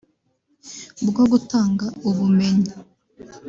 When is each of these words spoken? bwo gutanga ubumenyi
bwo 1.07 1.23
gutanga 1.31 1.85
ubumenyi 2.09 2.71